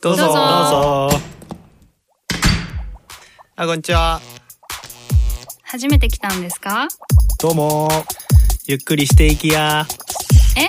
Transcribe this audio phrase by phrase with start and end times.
[0.00, 0.22] どうぞ。
[0.24, 0.32] どうぞ。
[0.32, 1.18] どうぞ
[3.56, 4.20] あこんにちは。
[5.62, 6.88] 初めて来たんですか？
[7.40, 7.88] どうも。
[8.66, 9.86] ゆっくりしていきや。
[10.56, 10.66] え？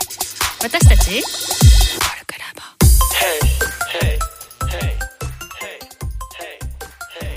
[0.62, 1.24] 私たち？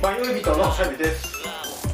[0.02, 1.32] 迷い人のシャビです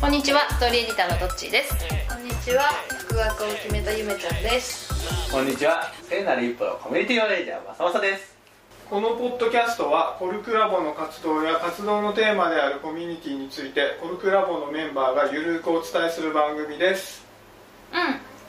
[0.00, 0.48] こんにちは。
[0.48, 1.74] ストーリーエディターのどっちーです。
[2.08, 2.62] こんにちは。
[2.88, 4.88] 復学を決めたゆめちゃんです。
[5.30, 5.92] こんにちは。
[6.08, 8.37] 聖なる一歩のコミュニティマネージャーまさまさです
[8.90, 17.22] このポッドキャストはコルクラボの活動や活動のテーマであるコミュニティについてコルクラボのメンバーがゆるくお伝えする番組です。
[17.92, 17.98] うん。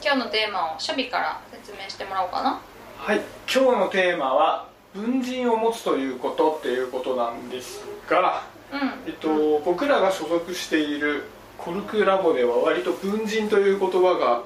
[0.01, 2.61] 今日のテーマをシャビから説明してもらおうかな。
[2.99, 3.17] はい。
[3.53, 8.79] 今日のテーマは文人を持つということっていうことなんですが、うん。
[9.07, 11.23] えっと、僕らが所属している
[11.57, 14.43] コルクラボでは割と文人という言葉が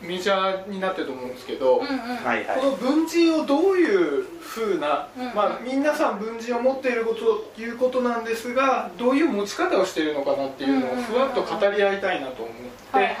[0.00, 2.16] メジャーになってると思うんですけど、うんうん。
[2.16, 3.84] はいこの文人をどうい
[4.20, 13.14] うふうな、うんまあ、皆さん文人を持っているこということなんですがどういう持ち方をしているのかなっていうのをふわっと語り合いたいなと思って、はいはい。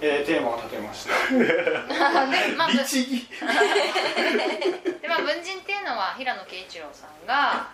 [0.00, 1.12] えーテーマを立てました。
[1.36, 3.28] でまあぶ律儀。
[5.00, 7.68] でまあ文人っていうのは平野啓一郎さんが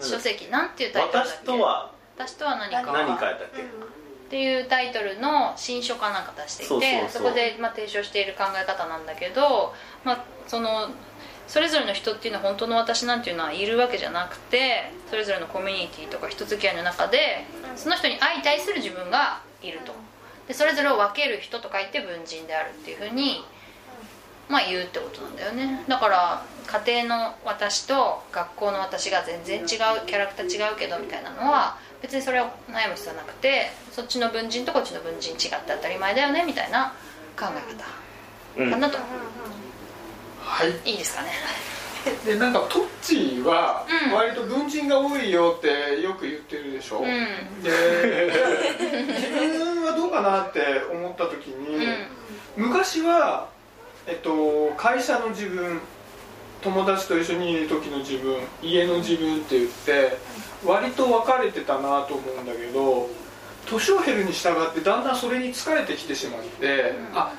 [0.00, 1.30] 書籍なんていうタイトルだっけ？
[1.30, 2.92] 私とは私とは何か。
[2.92, 3.62] 何書いたっけ？
[4.32, 10.88] っていうタイトルの新書かなんか出していてそこで、まあ、提唱している考え方なんだけど、まあ、その
[11.46, 17.44] それぞれの人っていうのは本当の私なんていうのはいるわけじゃなくてそれぞれのコミュニティとか人付き合いの中で
[17.76, 19.92] その人に相対する自分がいると。
[20.48, 23.44] でそれぞれを分ける人と書いて文人であるっていうふうに
[24.48, 25.84] まあ言うってことなんだよね。
[25.86, 26.42] だから
[26.84, 29.66] 家庭の私と学校の私が全然違う
[30.06, 36.92] キャラクター違うけどみたいなのは別にそれを悩む必要はなくてそっちの文人とこっちの文人違って当たり前だよねみたいな
[37.38, 38.98] 考え方かなと、
[40.40, 40.90] はい。
[40.90, 41.30] いいですかね。
[42.26, 44.12] でなんかトッチーはうん。
[44.12, 47.62] 割と文人が多いよってよく言ってるでしょ、うん。
[47.62, 47.70] で
[49.14, 51.86] 自分はどうかなって思った時に、
[52.56, 53.48] 昔は、
[54.06, 55.80] えっと、会社の自分
[56.62, 60.18] 友達と一緒にいる時の自分家の自分って言って
[60.64, 63.08] 割と分かれてたなと思うんだけど
[63.66, 67.32] 年を経るに従ってだんだんそれに疲れてきてしまって、あ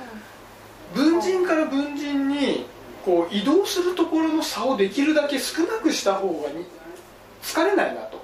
[0.95, 2.65] 文人から文人に
[3.03, 6.65] こう移動するところの差をできるだけ少なくした方がに
[7.41, 8.21] 疲れないなと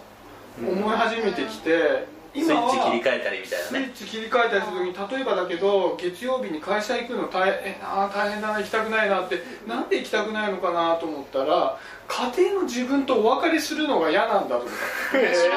[0.59, 14.69] 思い始めてきて、スイッチ切り替えたりみたいスイなねッチ切り替えたりする時に例えばだけど月曜日に会社行くの大変な大変だな行きたくないなってなんで行きたくないのかなと思ったら家庭の自分とお別れするのが嫌なんだと思っ
[15.11, 15.49] た面白い。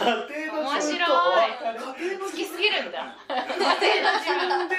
[0.00, 1.70] 家庭の面白い自分とお別れ。
[1.70, 3.16] 家庭の好きすぎるんだ。
[3.28, 3.34] 家
[4.00, 4.76] 庭の自分で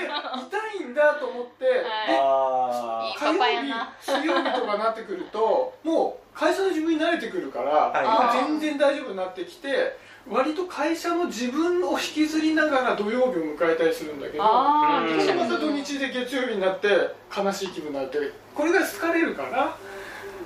[0.91, 3.17] んだと思って、はい。
[3.17, 8.05] 火曜日水曜日とかなってくるともう会社の自分に慣れてくるから、はい。
[8.05, 9.97] はい全然大丈夫になってきて
[10.29, 15.25] 割と会社の自分を引きずりながら土曜日を迎えたりするんだけどあー。
[15.25, 16.87] でまた土日で月曜日になって
[17.35, 18.17] 悲しい気分になって
[18.53, 19.77] これが疲れるから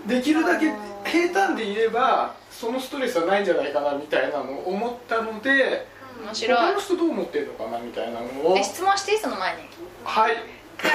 [0.07, 0.72] できるだけ
[1.03, 5.88] 平坦でいればそのストレスはないんじゃないかなみたいなのを思ったので
[6.23, 6.57] 面白い。
[6.57, 8.57] 他の人どう思ってるのかなみたいなのを。
[8.57, 9.63] え質問していいその前に
[10.05, 10.38] はい。
[10.77, 10.91] 会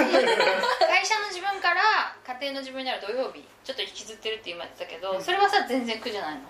[1.05, 6.41] 社の自分から家庭の自分になる土曜日ちょっと引きずってるって今言ってたけどそれはさ全然苦じゃないの？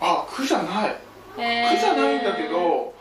[0.00, 0.96] あ苦じゃない。
[1.38, 1.74] へー。
[1.74, 2.94] 苦じゃないんだけど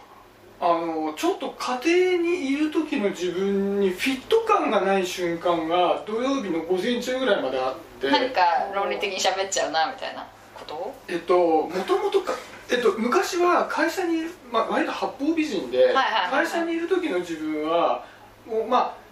[0.59, 1.51] あのちょっと
[1.83, 8.09] 家庭にいる時の自分にフィット感がない瞬間が土曜日の午前中ぐらいまであって。
[8.09, 8.41] なんか
[8.73, 10.93] 論理的に喋っちゃうなみたいなこと？
[11.07, 12.33] えっともともとか
[12.67, 16.45] えっと、昔は会社にまあ、割と八方美人で、はいはい。
[16.45, 18.03] 会社にいる時の自分は
[18.47, 19.06] もうまあ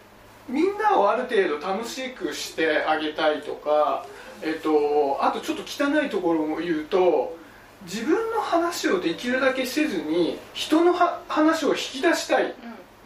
[0.47, 4.05] みんなをある程度楽しくしてあげたいとか、
[4.41, 7.37] えっと、あとちょっと汚いところを言うと
[7.83, 12.53] 自分の話をできるだけせずに人のは話を引き出したい。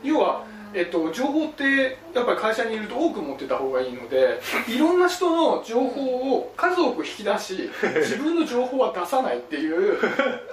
[0.03, 0.45] 要は、
[0.75, 9.99] えっと、情報ってやっぱり会社にいると多く持ってた方がいいのでいろんな人の情報を数多く引き出し 自分の情報は出さないっていう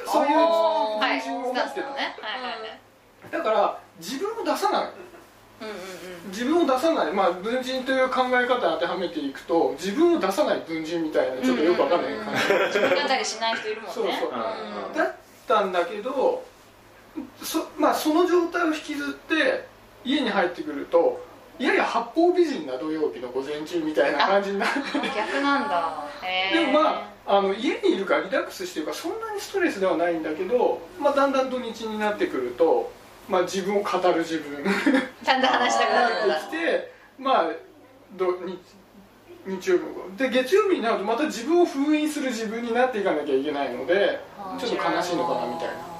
[0.06, 2.16] そういうを持ってるスタンスのね。
[2.20, 2.80] はいはいはい。
[3.30, 4.82] だから自分を出さない。
[4.82, 5.13] うんうん
[6.28, 12.52] 自分を出さない、まあ、文人という考え方に当てはめていくと自分を出さない文人みたいなちょっとよくわかんない感じ。
[12.52, 13.92] うん自分語りしない人いるもんね。
[13.94, 14.30] そうそう。
[14.30, 15.14] うんだっ
[15.46, 16.42] たんだけど
[17.42, 19.68] そ,、まあ、その状態を引きずって
[20.04, 21.24] 家に入ってくると
[21.58, 24.78] やや八方美人な土曜日の午前中みたいな感じになって。
[25.14, 26.04] 逆なんだ。
[26.22, 32.92] へでえもまああの家にいるからリラックスしてるからそんなにストレスではないんだけど、まあ、だんだん土日になってくると、
[33.28, 34.64] まあ、自分を語る自分。
[35.24, 35.90] ちゃんと話したく
[36.28, 37.46] なってきてまあ
[38.16, 38.58] 土日
[39.46, 44.20] 日曜日もで月曜日になるとまた自分を封印する自分になっていかなきゃいけないので
[44.58, 45.94] ちょっと悲しいのかなみたいな。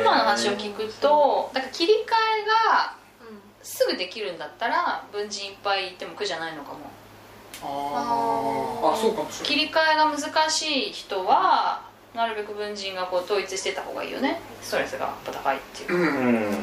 [0.00, 2.94] 今の話を聞くとだから切り替えが
[3.62, 6.78] すぐできるんだったら文人いっぱいいても苦じゃないのかも。
[7.62, 8.92] あー。
[8.92, 9.58] あそうかもしれない。
[9.58, 11.82] 切り替えが難しい人は
[12.16, 14.40] なるべく文人がこう統一してた方がいいよね。
[14.62, 16.06] ストレスがやっぱ高いっていううん。
[16.06, 16.56] うん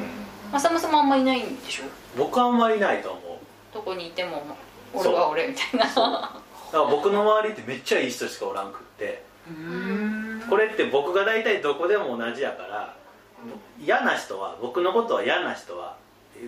[0.92, 1.84] もあんまいないんでしょ？
[2.18, 3.22] 僕はあんまりいないと思う。
[3.74, 4.44] どこにいても
[4.94, 5.86] 俺は俺みたいな。
[5.86, 6.42] だか
[6.74, 9.24] ら僕の周りってめっちゃいい人しかおらんくって。
[9.48, 10.44] うん。
[10.50, 12.96] これって僕が大体どこでも同じやから
[13.80, 15.98] 嫌な人は僕のことは嫌な人は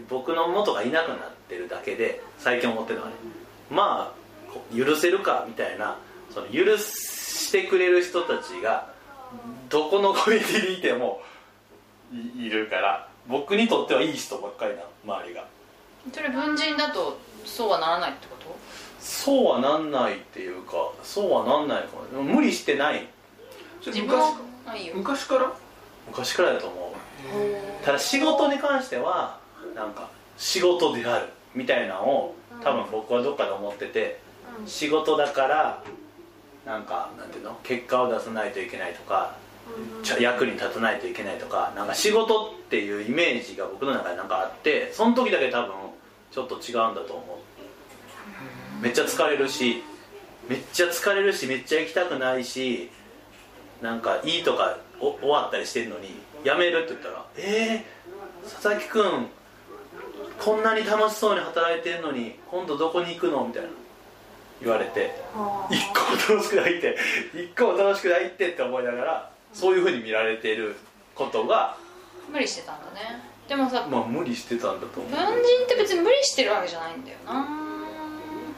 [0.10, 1.18] 僕の元がいなくなっ
[1.48, 3.16] てるだけで最近思ってるのはね
[3.70, 5.98] まあ許せるかみたいな
[6.34, 8.94] その許してくれる人たちが
[9.70, 11.22] どこのコミュニティにいても
[12.14, 15.48] いいるから僕にとってはいい人ばっかりなの周りが。
[16.14, 18.56] それ文人だとそうはならないってこと？
[19.00, 20.74] そうはなんないっていうか
[21.04, 23.08] そうはなんないかもでも無理してない。
[23.86, 24.38] 自分昔は
[24.68, 24.94] あいいよ。
[24.96, 25.52] 昔から？
[26.08, 27.86] 昔からだと思う。
[27.86, 29.40] ただ仕事に関しては
[29.76, 34.20] なんか仕事であるみたいなのを多分僕はどっかで思ってて
[34.68, 35.84] 仕事だから
[36.66, 37.60] なんかなんていうの？
[37.64, 39.36] 結果を出さないといけないとか
[40.20, 45.74] 役に立たないといけないとかなんか仕事っていうイメージが僕の中でなんかあってその時だけ多分
[46.32, 48.84] ちょっと違うんだと思う。
[48.84, 49.84] めっちゃ疲れるし
[50.50, 52.90] めっちゃ疲れるしめっちゃ行きたくないし
[53.82, 56.10] なんかいいとかお終わったりしてるのに
[56.44, 59.28] 辞めるって言ったら「えー、佐々木くん
[60.40, 63.70] こんなに楽しそうに働いてるのに今度どこに行くの?」みたいな
[64.62, 65.14] 言われて
[65.70, 66.98] 一個も楽しくないって
[67.34, 70.76] 一個も楽しくないってって思いながらそういうふうに見られている
[71.14, 71.78] ことが
[72.32, 73.22] 無理してたんだね。
[73.48, 77.48] でもさまあ無理してたんだと思文人って別に無理してるわけじゃないんだよな。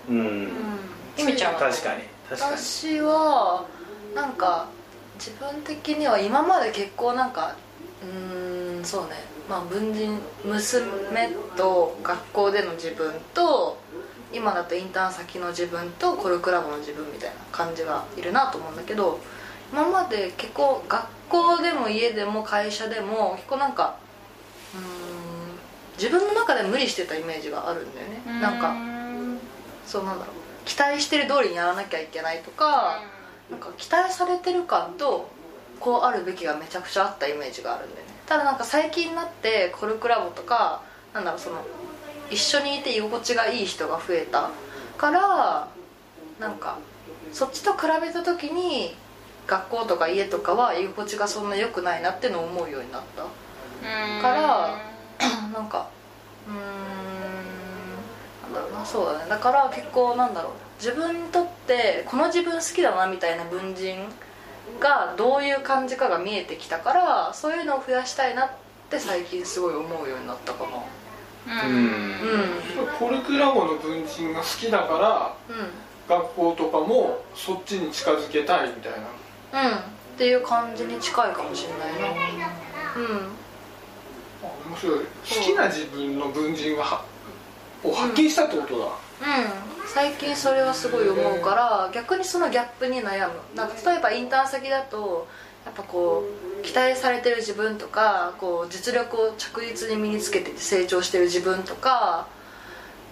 [0.10, 0.52] ううん。
[1.18, 2.58] ゆめちゃんは確かに確かに。
[2.58, 3.66] 私は
[4.16, 4.68] なんか
[5.16, 7.56] 自分的には今まで結構なんか
[8.02, 9.16] うーんそうね。
[9.50, 13.78] まあ文人娘と学校での自分と
[14.34, 19.20] 今だとインターン先の自分とコルクラボの自分みたいな感じがいるなと思うんだけど
[19.72, 23.98] 今まで結構学校でも家でも会社でも結構なんか
[24.74, 24.84] うーん
[25.98, 28.42] 自分の中で無理してたイメージがあるんだよね。
[28.42, 28.76] なんか
[29.86, 30.36] そうなんだろう
[30.66, 33.02] 期待してる通りにやらなきゃいけないとか、
[33.50, 35.30] なんか期待されてる感と
[35.80, 38.14] こうあるべきがめちゃくちゃあったイメージがあるんだよね。
[38.26, 40.82] ただなんか最近になってコルクラボとか
[41.14, 41.66] なんだろうその
[42.30, 44.50] 一緒にいて居心地がいい人が増えた
[44.98, 45.68] から
[46.40, 46.78] なんか
[47.32, 48.96] そっちと比べた時に
[49.46, 53.24] 学校とか家とかは居心地がそんな良くないなってのを思うようになった。
[54.22, 54.78] から
[55.54, 55.88] なんか
[56.48, 56.58] うーん
[58.44, 59.30] なんだろうなそうだね。
[59.30, 60.52] だから結構なんだろう。
[60.80, 63.98] 自分にとってこの自分好きだなみたいな文人
[64.80, 68.50] がどういう感じかが見えてきたからそういうのを増やしたいなっ
[68.90, 70.70] て最近すごい思うようになったかな
[73.00, 74.98] コルクラボの文人が好きだか
[75.50, 78.94] らうん学校とかもそっちに近づけたいみたい
[79.54, 79.70] な。
[79.70, 79.78] うん。
[79.78, 79.82] っ
[80.18, 82.48] ていう感じに近いかもしれないな。
[82.96, 83.16] うん。
[84.42, 85.00] あ面白い。
[85.00, 87.04] 好きな自分の文人がは
[87.84, 88.92] を発見したってことだ、うん。
[89.86, 93.34] 最近それはすごい思うから逆にそのギャップに悩む。
[93.56, 95.28] なんか例えばインターン先だと
[95.68, 96.24] やっぱこ
[96.60, 102.28] う期待されてる自分とかこう実力を着実に身につけてて成長してる自分とか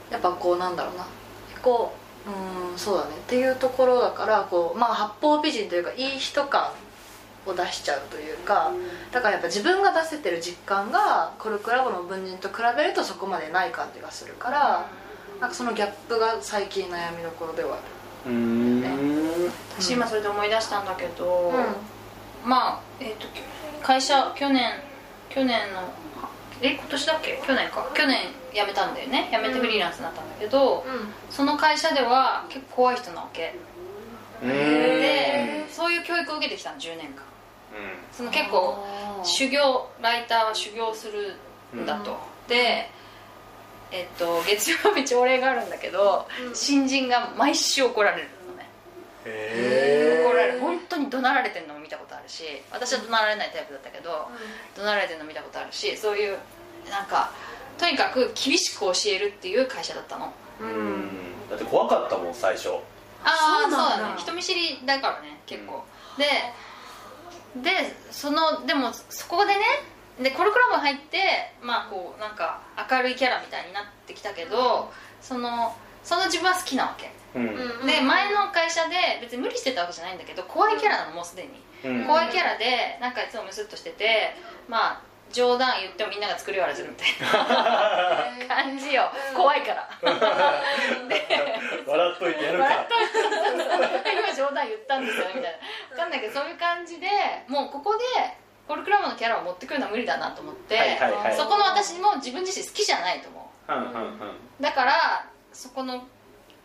[0.09, 1.05] やっぱこうなんだろうな。
[1.49, 1.93] 結構
[2.71, 3.11] うんそうだね。
[3.17, 6.71] っていうところだからこうまあ八方美人というかいい人感
[7.45, 8.71] を出しちゃうというか
[9.11, 14.89] だからやっぱ自分が出せてる実感がコルクラボの文人と比べるとそこまでない感じがするから
[15.39, 17.79] なんかそのギャップが最近悩みどころではあ
[18.27, 19.51] うーん。
[19.77, 21.57] 私今それで思い出したんだけど、る
[22.45, 23.27] まあえっ、と
[23.81, 24.71] 会社去年
[25.29, 25.81] 去年の
[26.61, 27.41] え今年だっけ？
[27.45, 27.85] 去年か。
[27.93, 28.17] 去年
[28.53, 29.27] 辞めたんだよね。
[29.31, 30.93] 辞めてフリーランスになったんだけど、うん。
[30.93, 33.53] うんその会社では結構怖い人なわけ。
[34.41, 34.51] うーん。
[34.51, 37.23] でそういう教育を受けてきたの10年間。
[38.13, 38.85] その結構
[39.23, 41.35] 修行ライターは修行する
[41.75, 42.89] んだと、で
[43.91, 46.55] えっと月曜日朝礼があるんだけど、うん。
[46.55, 48.69] 新人が毎週怒られるのね。
[49.25, 50.04] へ怒
[50.35, 50.51] られ。
[50.53, 54.27] る本当に怒鳴られてるのも見たことあるし私は怒鳴られないタイプだったけど、
[54.75, 56.37] 怒鳴られてるの見たことあるしそういう
[56.89, 57.31] なんか
[57.77, 60.33] とにかく厳しく教えるっていう会社だったの。
[60.61, 61.09] えうん。
[61.49, 62.69] だって怖かったもん最初。
[63.23, 63.97] ああそうだ。
[63.97, 64.15] だね。
[64.17, 65.83] 人見知りだからね結構、
[66.17, 66.25] で
[67.61, 67.69] で
[68.11, 69.61] そのでもそこでね
[70.21, 71.17] でコルクラブ入って
[71.61, 77.07] まあこうなんか明るいキャラみたいになってきたけどそのその自分は好きなわけ。
[77.07, 81.61] うんで前の会社で別に無理してたわけじゃないんだけど怖いキャラなのもうすでに。
[81.83, 82.05] うん。
[82.05, 84.33] 怖いキャラでなんかいつもムスッとしてて
[84.67, 85.01] まあ
[85.31, 87.07] 冗談言ってもみんなが作り笑いするみたい
[88.47, 89.11] な感じよ。
[89.35, 89.89] 怖いから。
[90.01, 90.19] 笑っ
[92.19, 92.63] といてやるか。
[92.63, 92.99] 笑っとい
[94.03, 95.49] て今冗談言ったんですよみたいな。
[95.89, 97.07] 分かんないけどそういう感じで
[97.47, 98.03] もうここで
[98.67, 101.35] コルクラムのキャラを持ってくるのは無理だなと思って、はいはいはい。
[101.35, 103.71] そこの私も自分自身好きじゃないと思う。
[103.73, 103.87] んうんうん。
[103.89, 103.91] う
[104.61, 106.07] だからそこの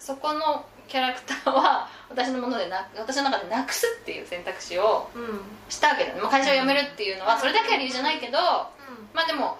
[0.01, 5.41] そこのキャラクターは私のものでな私の中でなくすっていう選択肢をうん。
[5.69, 8.39] したわけだね、まあ、会社を辞めるっていうのはそれだけは理由じゃないけど
[9.15, 9.57] まあでも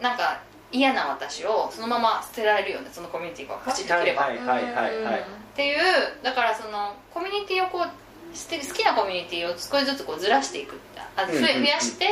[0.00, 0.40] なんか
[0.72, 5.76] 嫌な私をそのまま捨てられるよねそのコミュニティがカチッとはい切れば、っていう
[6.22, 10.78] だからそのコミュニティをこう好きなコミュニティを少しずつこうずらしていく
[11.16, 12.06] あ増やして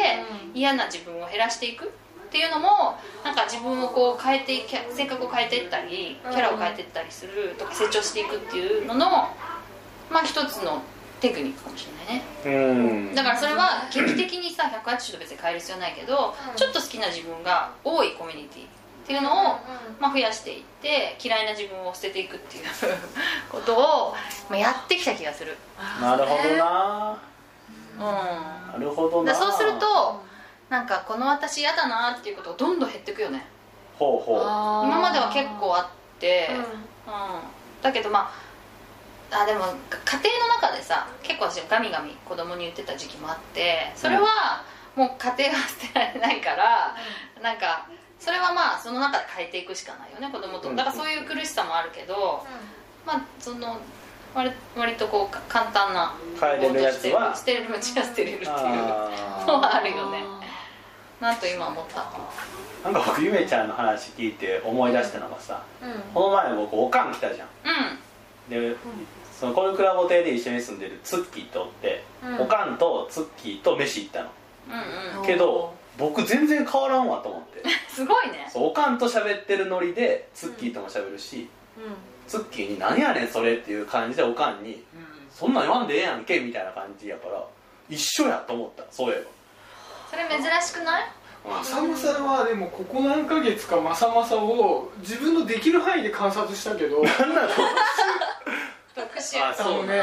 [0.55, 1.93] 嫌な自分を減らしていく
[2.27, 9.09] っていうのもなんか自分をこう変えていき性格を変えていったりキャラを変えていったりするとか成長していくっていうのの
[10.11, 10.83] まあ一つの
[11.21, 12.25] テクニックかもしれないね。
[12.45, 13.15] うん。
[13.15, 18.67] だからそれは劇的にさ180度別に変える必要ないけど、ちょっと好きな自分が多いコミュニティっ
[19.07, 19.59] ていうのを、
[20.01, 22.65] まあ、増やしていって嫌いな自分を捨てていくっていう
[23.49, 24.15] ことを、
[24.51, 25.57] まあ、やってきた気がする。
[26.01, 27.19] なるほどな。
[27.95, 28.03] うん。
[28.03, 30.26] なるほどそうすると
[30.69, 33.47] なんかこの私嫌だなっていうことがどんどん減っていくよね。
[33.99, 34.41] ほうほう。
[34.41, 36.57] 今までは結構あって、うん。
[36.59, 36.63] うん、
[37.83, 38.31] だけどま
[39.31, 46.97] ああでもか家庭の中でさ結構私ガミガミ子供に言ってた時期もあってそれはもう家庭は捨てられないから、
[47.43, 47.87] なんか
[48.19, 50.75] それはまあその中で変えていくしかないよね子供と。
[50.75, 52.47] だからそういう苦しさもあるけど、
[53.07, 53.79] まあその
[54.35, 60.23] 割割とこうか簡単な変えれるやつは捨てれるうちは捨てれるっていうのあはあるよね
[61.21, 62.91] なんと今思ったーな。
[62.91, 65.93] んか僕ゆめちゃんの話聞いて思い出したのがさうん。
[66.15, 67.49] この前僕おかん来たじゃん。
[67.49, 68.71] うん。
[68.71, 68.77] で
[69.39, 72.41] そのコルクラボ亭で一緒に住んでるツッキーとおって、うん。
[72.43, 74.31] おかんとツッキーと飯行ったの。
[75.15, 75.27] うんうん。
[75.27, 77.63] けど僕全然変わらんわと思って。
[77.89, 78.51] すごいね。
[78.55, 81.49] おかんと喋ってるノリでツッキーとも喋るし、
[82.27, 84.83] ツッキーに「何やねんそれ」っていう感じでおかんに
[85.33, 87.43] 「そんなん言わんでええやんけ」みたいな感じやから
[87.89, 89.29] 一緒やと思ったそういえそ
[90.17, 91.11] れ珍しくない？
[91.45, 97.03] ばまさまさはでもここ何ヶ月かまさまさを自分のできる範囲で観察したけど。
[97.03, 97.49] なんなの
[98.95, 100.01] 特殊ああのね。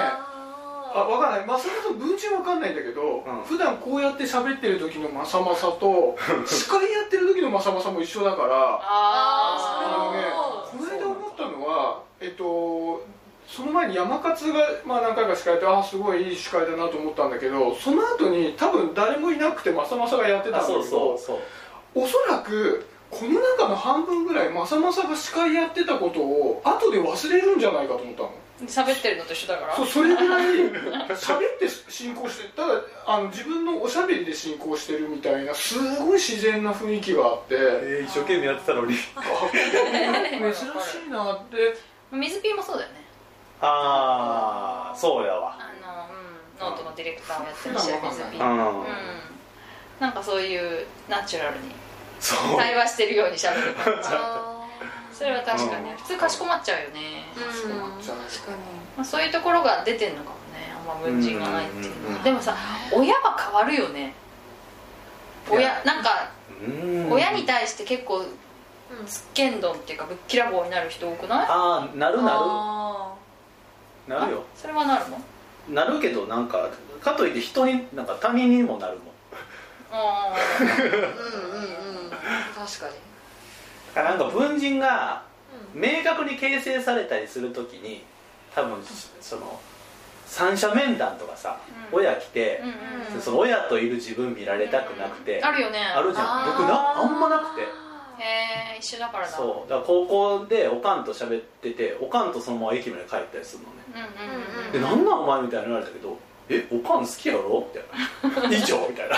[0.96, 1.46] あ分かんない。
[1.46, 3.44] まさまさ文鎮分かんないんだけど、ん。
[3.46, 6.16] 普段こうやって喋ってる時のまさまさと
[6.46, 8.80] 司会やってる時のまさまさも一緒だから。
[8.82, 10.24] あのね
[10.72, 13.02] この間思ったのはえっと
[13.48, 21.40] その前に山勝が、まあ、何回か司会やってああすごいいい司会だなと思ったんだけどその後に多分誰もいなくてまさまさがやってたんだけどあそうそうそう。
[21.96, 28.32] おそらくこの中の半分ぐらいまさまさが司会やってたことを後で忘れるんじゃないかと思ったの。
[28.68, 29.76] 喋ってるのと一緒だから。
[29.76, 30.46] そうそれぐらい
[31.14, 37.56] 喋って進行してただあの自分のおしゃべりで進行してるみたいなすごい自然な雰囲気があって。
[37.56, 38.96] えー、一生懸命やってたのに。
[38.96, 39.08] 珍し
[41.08, 41.78] いなって。
[42.12, 43.03] 水ピーもそうだよね
[43.66, 45.56] ああそうやわ。
[45.58, 47.94] あの、うん、ノートのディレクターをやってるし水
[48.32, 48.86] ピーうんん。
[50.00, 51.72] なんかそういうナチュラルに
[52.20, 52.58] そう。
[52.58, 53.94] 対話してるようにしゃべる感
[55.14, 55.92] それは確かに。
[55.92, 55.98] うん。
[55.98, 58.14] 普通かしこまっちゃうよね、ーうん確か
[58.98, 60.74] まあ、そういうところが出てんのかもね。
[60.78, 62.56] あんま文人がないっていうのうんはでもさ
[62.92, 64.14] 親は変わるよね。
[65.50, 66.30] 親なんか
[66.62, 67.12] うん。
[67.12, 68.24] 親に対して結構
[69.08, 71.46] つっけんどんっていうかぶっきらぼうになる人多くない？
[71.50, 73.23] ああなるなある
[74.08, 74.44] なるよ。
[74.56, 75.22] あそれはなるの？
[75.70, 76.70] なるけどなんか
[77.02, 79.08] かといって人になんか他人にもなるもん。
[79.92, 80.64] あー。
[80.64, 81.04] うんうん
[82.06, 82.10] うん。
[82.10, 82.96] 確かに。
[83.96, 85.24] だからなんか文人が
[85.74, 88.04] 明確に形成されたりするときに
[88.54, 88.78] 多分
[89.22, 89.60] その
[90.26, 91.60] 三者面談とかさ、
[91.92, 92.00] うん。
[92.00, 93.22] 親来てー、うんうん。
[93.22, 95.80] その親といる自分見られたくなくて、あるよね。
[95.80, 96.46] あるじゃん。
[96.58, 97.62] 僕なあんまなくて
[98.20, 99.32] へえ一緒だからだ。
[99.32, 99.70] そう。
[99.70, 103.84] だから高校でおかんと喋ってておかんとそのまま駅まで帰ったりするのね。
[103.94, 106.18] うんうんうんでなんなんお前みたいに言われたけど
[106.50, 107.68] えおかん好きやろ？
[107.74, 108.58] みたいな。
[108.58, 108.88] 以上？
[108.90, 109.16] みたいな。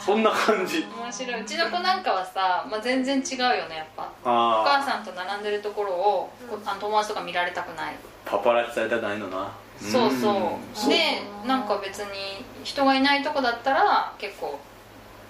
[0.00, 0.84] そんな感じ。
[0.98, 1.40] 面白い。
[1.42, 4.08] うちの子なんかはさ、まあ、全然違うよねやっぱ。
[4.24, 7.94] おあ母さんと並んでるところを、こうあの友達とか見られたくない。
[8.26, 9.52] あパパラッチされたくないのな。
[9.80, 10.88] そうそう、ん。
[10.88, 14.58] でなんか別に人がいないとこだったら結構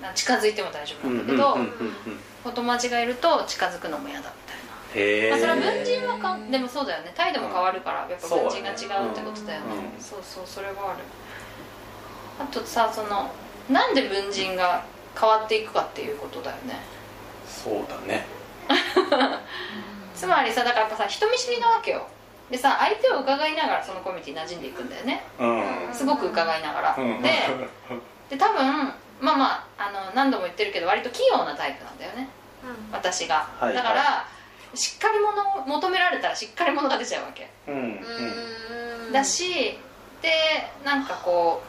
[0.01, 1.71] な近づいても大丈夫うんなんだけど、うんうんうん
[2.07, 7.13] うんお友達がいると近づくのも嫌だみたいな、へえ、まあ、それは文人はかんでもそうだよね。
[7.17, 9.67] 態度も変わるからやっぱ文人が違うってことだよね。
[9.97, 10.03] うん。
[10.03, 11.05] そうそうそれはある。
[12.41, 13.31] あとさその
[13.71, 14.85] なんで文人が
[15.19, 16.81] 変わっていくかっていうことだよね。
[17.47, 18.27] そうだね。
[20.15, 22.07] つまりさだからやっぱさ人見知りなわけよ。
[22.51, 25.25] でさ相手を伺いながらそのコミュニティに馴染んでいくんだよね。
[25.39, 25.47] う
[25.91, 25.95] ん。
[25.95, 27.23] すごく伺いながら、うん。
[27.23, 27.31] で
[28.29, 32.29] で多分まあまああの何度も言ってるけど割と器用なタイプなんだよね。
[32.93, 34.25] 私が、はいだから、
[34.75, 39.07] しっかり者を求められたらしっかり者が出ちゃうわけ、うんうん。
[39.07, 39.13] うん。
[39.13, 39.79] だし
[40.21, 40.31] で
[40.85, 41.63] なんかこ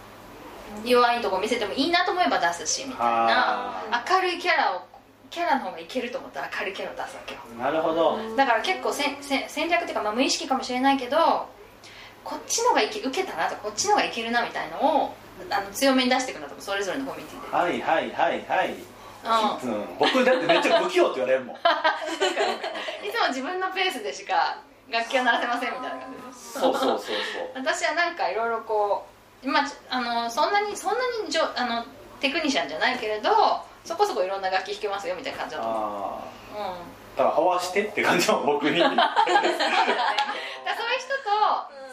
[0.84, 3.84] う弱いとこ見せてもいいなと思えば出すしみたいな。
[3.92, 4.82] あ明るいキャラを
[5.30, 7.42] キャラの方がいけると思ったら明るいキャラを出すわけよ。
[7.56, 8.36] ーなるほど。
[8.36, 11.18] だから結構せんせん戦略っていうか、まあ、無意識かもしれないけど
[12.24, 15.16] こっちのがいけ受けたなとかこっちのがいけるなみたいのを
[15.50, 18.76] あの強めに出していくんだと思うそれぞれのコミュニティではいはいはいはい。
[19.64, 19.72] うん。
[19.72, 21.56] うん、僕だってめっちゃ不器用って言われるもん。
[21.58, 21.60] い
[23.12, 24.58] つも自分のペースでしか
[24.90, 26.60] 楽器を鳴らせませんみたいな感じです。
[26.60, 27.16] そうそうそうそう。
[27.56, 29.06] 私はなんかいろいろこ
[29.44, 31.86] う今あのそんなにそんなにじょあの
[32.20, 36.24] テクニシャンじゃないけれどそこそこいろんな楽器弾けますよみたいな感じだと思
[36.56, 38.80] う、うん、だから合わしてって感じは僕に。
[38.80, 39.04] そういう人
[41.20, 41.34] と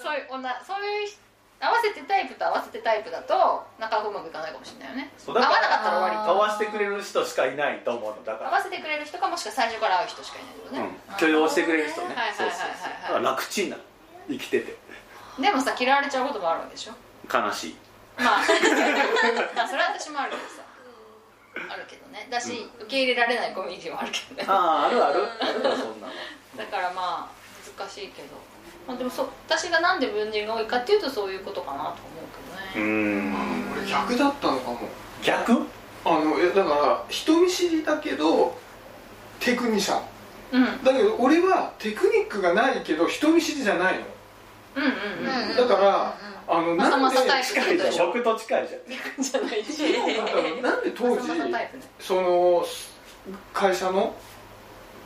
[0.02, 1.18] そういう女そういう人
[1.60, 3.34] 合わせてタイプと合わせてタイプだと
[3.78, 5.12] なかなかうまくいかないかもしれないよね。
[5.18, 8.24] 合そうだからわなかったら終わり合わせてくれる人しかいないと思うの。
[8.24, 8.50] だから。
[8.50, 12.06] 合わせてくれる人かもしくは最初から会う人しかいないけどね、うん、許容してくれる人ね。
[12.08, 12.56] はいはいはいはい。
[12.56, 12.92] そうそうそう。
[13.02, 13.82] だから楽ちんなの
[14.28, 14.76] 生きてて。
[15.38, 16.92] でもさ嫌われちゃうこともあるわけでしょ？
[17.28, 17.76] 悲しい。
[18.16, 18.40] まあ
[19.56, 20.62] まあそれは私もあるけどさ。
[21.68, 22.28] あるけどね。
[22.30, 24.44] だし、受け入れられないコミュニティもあるけどね。
[24.48, 25.28] あああるある。
[25.40, 26.12] あるわそんなの。
[26.56, 27.39] だからまあ
[27.78, 28.28] 難しいけど、
[28.86, 33.72] まあ、でもそ私がなんで文人が多いかっていうとそういうことかなと思ううけどね、ん。
[33.72, 34.78] 俺逆だったのかも。
[35.22, 35.66] 逆？
[36.02, 38.56] あのえだから人見知りだけど
[39.38, 40.02] テクニシャン。
[40.52, 44.00] うん、うんだけど俺はテクニックがないけど人見知りじゃないの。
[44.76, 46.16] うんうんうんだから
[46.48, 48.06] あのなんで近いじゃん。
[48.08, 49.22] 僕と近いじゃん。
[49.22, 50.62] じゃないし。
[50.62, 50.76] な。
[50.76, 51.28] んで当時
[52.00, 52.66] その
[53.52, 54.14] 会社の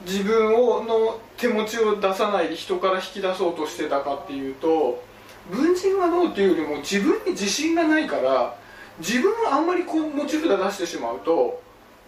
[0.06, 5.02] 自分をの手持ちを出さないで人から引き出そうとしてたかっていうと
[5.50, 8.56] 文人はどうっていうよりも自分に自信がないから
[8.99, 11.60] 自分をあんまりこう持ち札出してしまうと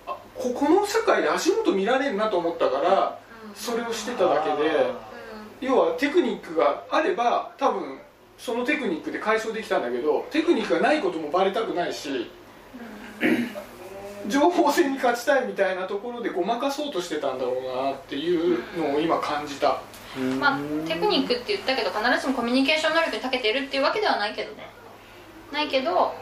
[0.06, 3.18] あここの社会で足元見られるなと思ったから
[3.54, 4.90] それをしてただけで
[5.61, 7.98] 要はテクニックがあれば多分
[8.38, 12.30] そのテクニックで解消できたんだけどテクニックがないこともバレたくないし
[14.28, 19.80] 情報戦に勝ちたいみたいなところでごまかそうとしてたんだろうなっていうのを今感じた。
[20.40, 24.68] まあテクニックって言ったけど必ずしもコミュニケーション能力に長けてるっていうわけではないけどね。
[25.52, 26.14] ないけど、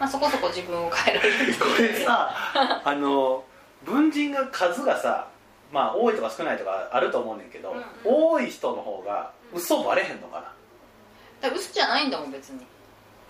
[0.00, 2.34] まあ、そこそこ自分を変えられるこれさ
[2.84, 3.44] あの
[3.84, 5.28] 文人が数がさ
[5.72, 7.84] まあ多いとか少ないとかあると思うねんけど、うんうん。
[8.04, 10.44] 多い人の方が嘘バレへんのかな、い
[11.42, 12.66] だから嘘じゃないんだもん別に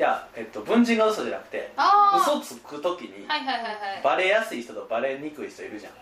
[0.02, 1.72] や、えっと、文人が嘘じゃなくて
[2.20, 4.00] 嘘つく時にはいはいはいはい。
[4.02, 5.92] バレやすい人とバレにくい人いるじゃん、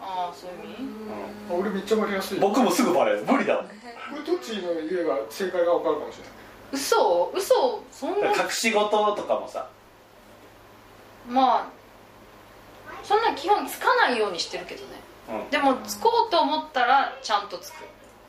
[0.00, 1.56] ああそういう意味？
[1.56, 1.60] うん。
[1.60, 2.38] 俺めっちゃバレやすい。
[2.38, 3.24] 僕もすぐバレる。
[3.26, 3.64] 無理だもん。
[3.64, 3.72] こ
[4.16, 6.32] れどっちの言えば正解が分かるかもしれない。
[6.72, 7.32] 嘘？
[7.34, 7.82] 嘘？
[7.90, 8.28] そんな。
[8.30, 9.66] 隠し事とかもさ。
[11.26, 11.66] まあ
[13.02, 15.00] そんな基本つかないようにしてるけどね。
[15.30, 15.50] うん。
[15.50, 17.76] でもつこうと思ったらちゃんとつく。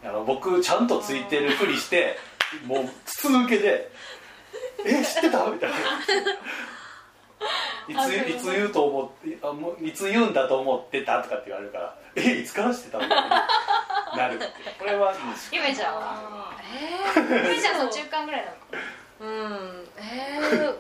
[0.03, 2.15] あの僕ちゃんとついてるふりして
[2.67, 3.91] もう筒抜けで
[4.85, 5.75] 「え知ってた?」みたいな。
[7.87, 7.97] いつ
[8.29, 13.29] いつ言うと思ってあもういつ言うんだと思ってたとかって言われるから「えいつから知ってた?」みたいに
[14.17, 14.45] なるって。
[14.79, 16.51] これはいいですゆめちゃんは。
[16.63, 18.55] えゆめちゃんその中間ぐらいなの
[19.19, 19.87] うん。
[19.97, 20.75] えー、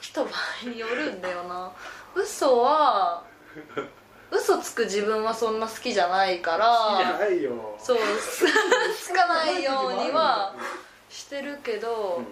[0.00, 0.30] 時と場
[0.64, 1.70] 合によるんだよな。
[2.14, 3.22] 嘘は
[4.30, 7.18] 嘘つく自分はそんな好きじゃないから。
[7.18, 7.76] ないよ。
[7.78, 7.98] そう
[8.98, 10.54] つかないようには
[11.08, 12.22] してるけど、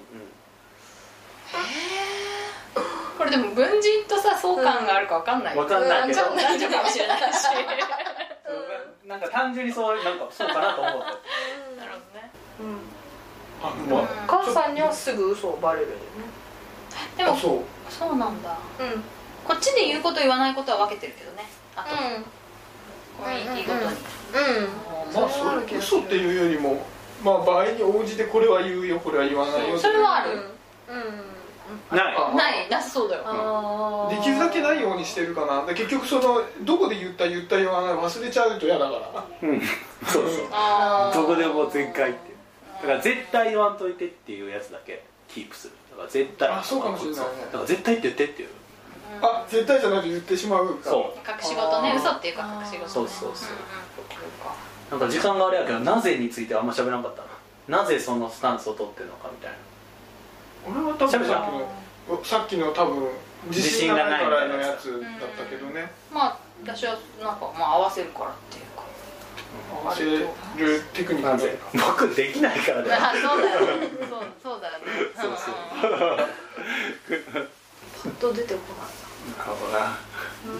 [3.16, 5.56] これでも文人とさ相関があるか分かんない。
[5.56, 6.22] わかんないけど。
[6.22, 7.38] 男女かもしれないし。
[7.38, 12.30] そうなんか単純にそうなんかそうかなと思ったなるほどね。
[13.62, 15.96] あもうお母さんにはすぐ嘘をバレるよね。
[17.16, 17.60] でもあそう。
[17.88, 18.58] そうなんだ。
[18.80, 19.02] うん。
[19.44, 21.44] こっちで言うこと言わないことは分けてるけどね。
[21.76, 21.88] あと。
[23.22, 23.96] コミュニティごとに。
[25.14, 26.84] まあそれ嘘っていうよりも
[27.26, 30.30] まあ場合に応じてこれは言うよこれは言わないよそれはある。
[30.88, 30.96] うん。
[30.96, 31.36] うん
[31.90, 32.16] ない。
[32.16, 34.08] あないなさそうだよ。
[34.08, 35.66] できるだけないようにしてるかな。
[35.66, 39.24] で結局そのどこで言った言った言わない忘れちゃうと嫌だから。
[39.42, 39.60] うん。
[40.06, 40.46] そうそう。
[40.52, 42.36] あどこでも全開って。
[42.82, 45.74] だから絶対言わんといてっていうやつだけキープする。
[45.90, 46.48] だから絶対。
[46.48, 47.24] あそうかもしれないね。
[47.46, 48.48] だから絶対って言ってっていう。
[49.22, 51.94] あ絶対じゃないと言ってしまうそ隠し事ね。
[51.96, 52.88] 嘘っていうか隠し事ね。
[52.88, 53.50] そうそうそう。
[53.50, 53.58] うんうん。
[53.58, 57.22] うなんか時間があれやけどなぜについてあんま喋らなかった
[57.72, 59.56] ななぜそのスタンスを取ってるのかみたいな。
[60.68, 63.08] 俺は多分さっきのさっきの多分
[63.48, 65.90] 自信がないからのやつだったけどね。
[66.12, 68.84] まあ私はなんかまあ合わせるからっていうか。
[69.82, 70.28] 合わせる
[70.92, 73.02] テクニック僕できないからだよ。
[73.02, 73.88] あそうだよね。
[74.08, 74.84] そうそうだよね。
[75.20, 76.26] そうそう。
[78.04, 78.60] パッと出てこ
[79.36, 79.96] なるほどなない
[80.44, 80.50] う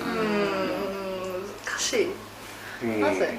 [1.42, 1.46] ん。
[1.64, 2.10] 難しい
[2.82, 3.00] うん。
[3.02, 3.38] なぜ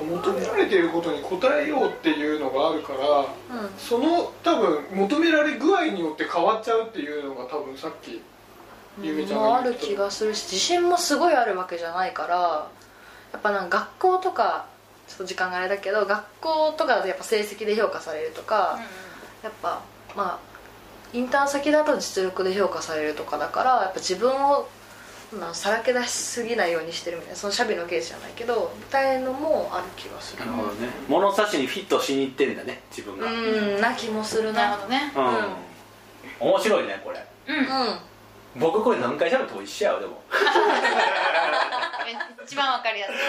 [0.00, 3.26] 求められていることに応えようっていうのがあるからうん。
[3.78, 8.20] その多分求められ具合によって変わっちゃうっていうのが多分さっき
[9.00, 9.86] ゆめちゃんもあるが言ってた。
[9.92, 12.68] 気がするし自信もすごいあるわけじゃないから
[13.32, 14.66] やっぱなんか学校とか
[15.08, 18.78] ちょっと時間があれだけど学校とかだとやっぱ成績で評価されるとか、
[19.42, 19.82] やっぱ
[20.16, 20.52] まあ
[21.12, 24.68] インターン先だと実力で評価されるとかだからやっぱ自分を
[25.38, 30.44] まあさらけ出しすぎないようにしてるみたいなそのシャビのケースじゃないけどみたいのもある気がする。
[30.44, 30.88] なるほどね。
[31.08, 33.26] 物差しにフィットしに行ってんだね自分が。
[33.26, 34.70] うんな気もするな。
[34.70, 35.12] なるほどね
[36.40, 36.48] うん。
[36.48, 37.24] 面白いねこれ。
[37.48, 37.56] うん。
[37.56, 37.64] うん
[38.54, 40.22] 僕これ何回喋っても一緒やわでも。
[42.44, 43.16] 一番わかりやすい。
[43.16, 43.22] と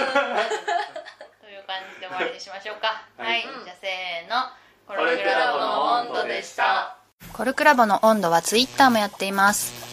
[1.48, 3.06] いう感じで終わりにしましょうか。
[3.18, 3.39] ははい。
[3.39, 4.50] い、じゃあせーの。
[4.86, 6.98] コルクラボの温度でした。
[7.32, 9.92] コルクラボの温度はツイッターもやっています。